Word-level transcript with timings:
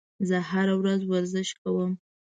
زه 0.27 0.37
هره 0.49 0.75
ورځ 0.81 1.01
ورزش 1.05 1.49